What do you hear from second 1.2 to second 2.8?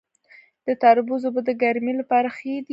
اوبه د ګرمۍ لپاره ښې دي.